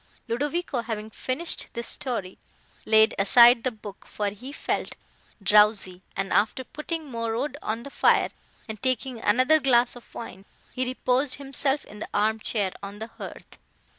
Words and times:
Ludovico, 0.27 0.81
having 0.81 1.11
finished 1.11 1.67
this 1.73 1.87
story, 1.89 2.39
laid 2.87 3.13
aside 3.19 3.63
the 3.63 3.69
book, 3.69 4.07
for 4.07 4.29
he 4.29 4.51
felt 4.51 4.95
drowsy, 5.43 6.01
and, 6.17 6.33
after 6.33 6.63
putting 6.63 7.05
more 7.11 7.37
wood 7.37 7.55
on 7.61 7.83
the 7.83 7.91
fire 7.91 8.29
and 8.67 8.81
taking 8.81 9.19
another 9.21 9.59
glass 9.59 9.95
of 9.95 10.15
wine, 10.15 10.45
he 10.73 10.85
reposed 10.87 11.35
himself 11.35 11.85
in 11.85 11.99
the 11.99 12.09
arm 12.15 12.39
chair 12.39 12.71
on 12.81 12.97
the 12.97 13.05
hearth. 13.05 13.59